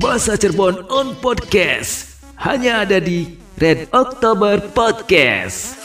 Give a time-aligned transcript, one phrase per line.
[0.00, 2.24] Bahasa Cirebon on Podcast.
[2.40, 5.76] Hanya ada di Red October Podcast.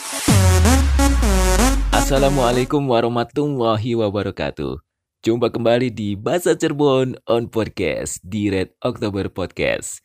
[1.92, 4.80] Assalamualaikum warahmatullahi wabarakatuh.
[5.20, 10.00] Jumpa kembali di Bahasa Cirebon on Podcast di Red October Podcast.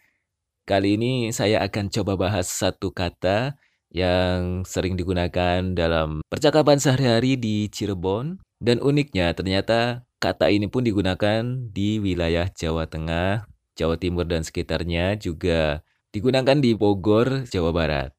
[0.67, 3.55] Kali ini saya akan coba bahas satu kata
[3.95, 11.47] yang sering digunakan dalam percakapan sehari-hari di Cirebon dan uniknya ternyata kata ini pun digunakan
[11.71, 13.50] di wilayah Jawa Tengah,
[13.81, 15.81] Jawa Timur dan sekitarnya juga
[16.13, 18.13] digunakan di Bogor, Jawa Barat.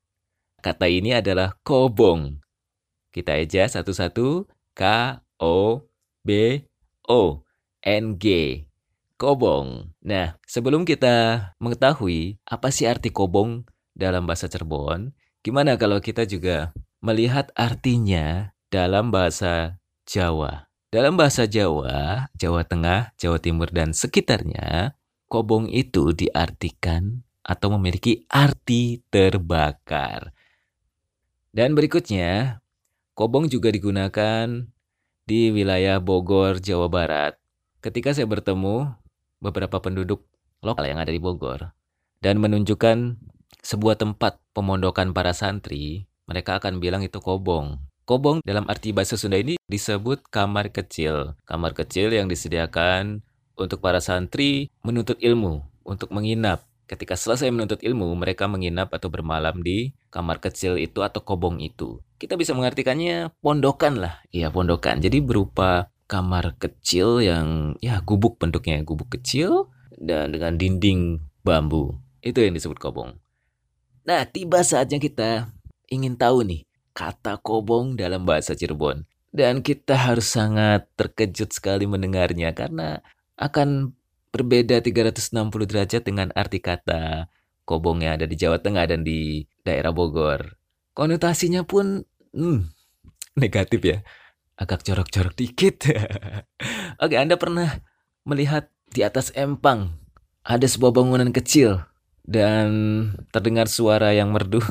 [0.66, 2.42] Kata ini adalah kobong.
[3.14, 4.82] Kita aja satu-satu K
[5.38, 5.86] O
[6.26, 6.66] B
[7.05, 7.46] O
[7.86, 8.26] N G.
[9.22, 9.94] Kobong.
[10.02, 15.14] Nah, sebelum kita mengetahui apa sih arti kobong dalam bahasa Cirebon,
[15.46, 16.74] gimana kalau kita juga
[17.05, 19.78] melihat artinya dalam bahasa
[20.10, 20.72] Jawa?
[20.90, 24.98] Dalam bahasa Jawa, Jawa Tengah, Jawa Timur, dan sekitarnya,
[25.31, 30.35] kobong itu diartikan atau memiliki arti terbakar.
[31.55, 32.60] Dan berikutnya,
[33.15, 34.68] kobong juga digunakan
[35.23, 37.40] di wilayah Bogor, Jawa Barat.
[37.79, 38.91] Ketika saya bertemu
[39.40, 40.27] beberapa penduduk
[40.60, 41.71] lokal yang ada di Bogor
[42.20, 43.16] dan menunjukkan
[43.63, 47.79] sebuah tempat pemondokan para santri, mereka akan bilang itu kobong.
[48.04, 51.40] Kobong dalam arti bahasa Sunda ini disebut kamar kecil.
[51.48, 53.23] Kamar kecil yang disediakan
[53.62, 59.63] untuk para santri menuntut ilmu, untuk menginap Ketika selesai menuntut ilmu, mereka menginap atau bermalam
[59.63, 62.04] di kamar kecil itu atau kobong itu.
[62.20, 64.19] Kita bisa mengartikannya pondokan lah.
[64.35, 65.00] Iya, pondokan.
[65.00, 71.95] Jadi berupa kamar kecil yang ya gubuk bentuknya, gubuk kecil dan dengan dinding bambu.
[72.19, 73.16] Itu yang disebut kobong.
[74.03, 75.47] Nah, tiba saatnya kita
[75.88, 79.07] ingin tahu nih kata kobong dalam bahasa Cirebon.
[79.31, 83.00] Dan kita harus sangat terkejut sekali mendengarnya karena
[83.38, 83.96] akan
[84.31, 85.35] berbeda 360
[85.68, 87.28] derajat dengan arti kata
[87.68, 90.57] kobong yang ada di Jawa Tengah dan di daerah Bogor.
[90.91, 92.03] Konotasinya pun
[92.35, 92.59] hmm,
[93.38, 94.00] negatif ya.
[94.59, 95.88] Agak corok-corok dikit.
[97.03, 97.81] Oke, Anda pernah
[98.28, 99.97] melihat di atas empang
[100.45, 101.81] ada sebuah bangunan kecil
[102.22, 102.69] dan
[103.33, 104.61] terdengar suara yang merdu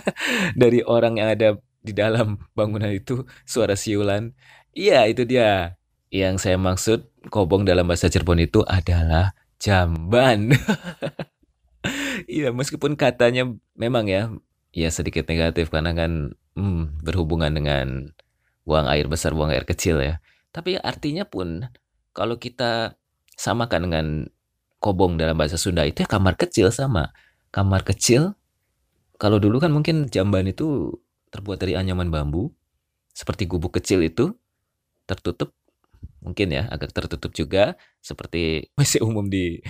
[0.62, 1.48] dari orang yang ada
[1.82, 4.30] di dalam bangunan itu, suara siulan.
[4.70, 5.74] Iya, itu dia.
[6.12, 10.52] Yang saya maksud kobong dalam bahasa Cirebon itu adalah jamban.
[12.30, 14.30] Iya, meskipun katanya memang ya,
[14.70, 18.14] ya sedikit negatif karena kan hmm, berhubungan dengan
[18.62, 20.22] buang air besar, buang air kecil ya.
[20.54, 21.66] Tapi artinya pun
[22.14, 22.94] kalau kita
[23.34, 24.06] samakan dengan
[24.78, 27.10] kobong dalam bahasa Sunda itu ya kamar kecil sama.
[27.50, 28.38] Kamar kecil,
[29.18, 30.94] kalau dulu kan mungkin jamban itu
[31.34, 32.54] terbuat dari anyaman bambu,
[33.12, 34.32] seperti gubuk kecil itu,
[35.04, 35.52] tertutup
[36.22, 39.60] mungkin ya agak tertutup juga seperti masih umum di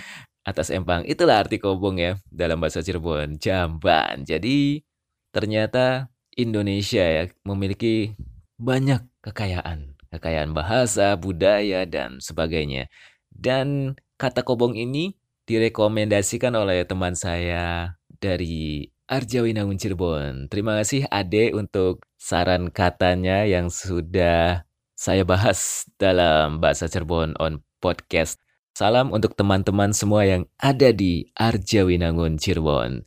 [0.45, 1.03] atas empang.
[1.09, 4.23] Itulah arti kobong ya dalam bahasa Cirebon, jamban.
[4.23, 4.85] Jadi
[5.33, 8.13] ternyata Indonesia ya memiliki
[8.61, 12.91] banyak kekayaan, kekayaan bahasa, budaya dan sebagainya.
[13.33, 15.17] Dan kata kobong ini
[15.49, 20.47] direkomendasikan oleh teman saya dari Arjawinangun Cirebon.
[20.49, 24.65] Terima kasih Ade untuk saran katanya yang sudah
[25.03, 28.39] saya bahas dalam Bahasa Cirebon on Podcast.
[28.71, 33.03] Salam untuk teman-teman semua yang ada di Arjawinangun Cirebon.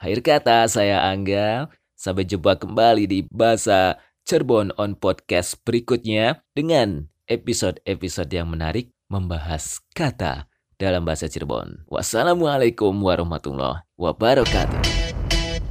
[0.00, 8.32] Akhir kata saya Angga, sampai jumpa kembali di Bahasa Cirebon on Podcast berikutnya dengan episode-episode
[8.32, 10.48] yang menarik membahas kata
[10.80, 11.84] dalam bahasa Cirebon.
[11.92, 14.80] Wassalamualaikum warahmatullahi wabarakatuh.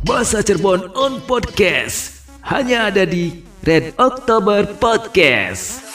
[0.05, 5.92] Bahasa Cirebon on Podcast hanya ada di Red October Podcast.